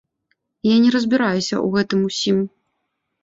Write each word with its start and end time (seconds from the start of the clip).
Я 0.69 0.75
не 0.85 0.93
разбіраюся 0.95 1.55
ў 1.57 1.67
гэтым 1.75 1.99
усім. 2.09 2.37